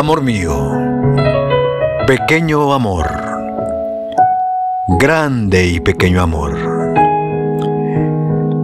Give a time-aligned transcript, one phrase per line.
[0.00, 0.56] Amor mío,
[2.06, 3.06] pequeño amor,
[4.98, 6.56] grande y pequeño amor.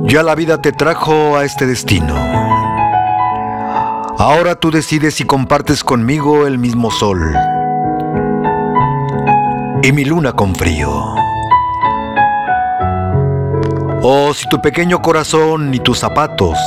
[0.04, 2.14] Ya la vida te trajo a este destino.
[4.16, 7.36] Ahora tú decides si compartes conmigo el mismo sol
[9.82, 10.88] y mi luna con frío.
[14.00, 16.58] O si tu pequeño corazón y tus zapatos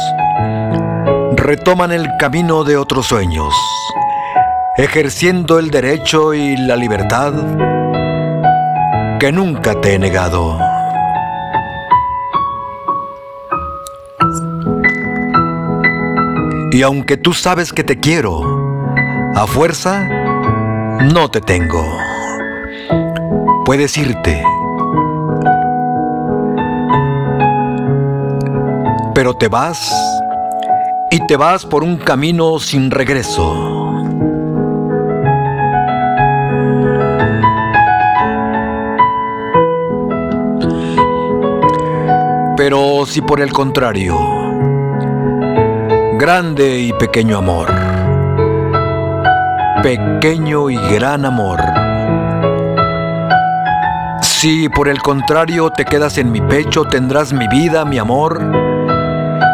[1.38, 3.56] retoman el camino de otros sueños
[4.84, 7.34] ejerciendo el derecho y la libertad
[9.20, 10.58] que nunca te he negado.
[16.72, 18.42] Y aunque tú sabes que te quiero,
[19.36, 20.08] a fuerza,
[21.12, 21.86] no te tengo.
[23.66, 24.42] Puedes irte.
[29.14, 29.94] Pero te vas
[31.12, 33.89] y te vas por un camino sin regreso.
[42.60, 44.20] Pero si por el contrario,
[46.18, 47.70] grande y pequeño amor,
[49.82, 51.62] pequeño y gran amor,
[54.22, 58.42] si por el contrario te quedas en mi pecho, tendrás mi vida, mi amor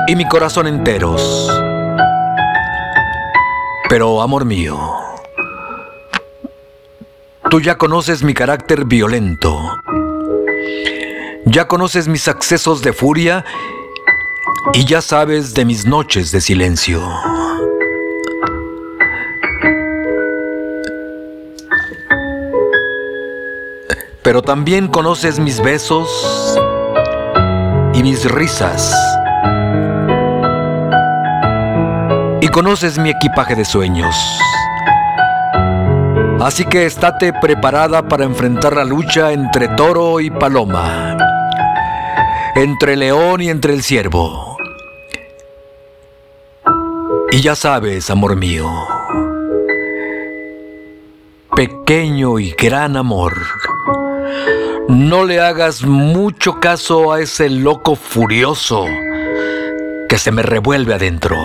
[0.07, 1.47] y mi corazón enteros.
[3.87, 4.79] Pero, amor mío,
[7.51, 9.61] tú ya conoces mi carácter violento
[11.45, 13.45] ya conoces mis accesos de furia
[14.73, 17.07] y ya sabes de mis noches de silencio.
[24.23, 26.59] Pero también conoces mis besos
[27.93, 28.95] y mis risas.
[32.41, 34.16] Y conoces mi equipaje de sueños.
[36.45, 41.17] Así que estate preparada para enfrentar la lucha entre toro y paloma
[42.56, 44.57] entre león y entre el ciervo.
[47.31, 48.72] Y ya sabes, amor mío,
[51.53, 53.33] pequeño y gran amor,
[54.88, 58.85] no le hagas mucho caso a ese loco furioso
[60.07, 61.35] que se me revuelve adentro.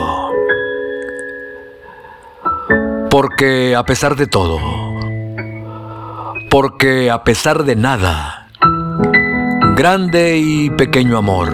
[3.11, 4.90] Porque a pesar de todo,
[6.50, 8.49] porque a pesar de nada,
[9.77, 11.49] grande y pequeño amor.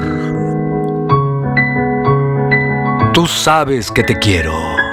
[3.12, 4.86] Tú sabes que te quiero.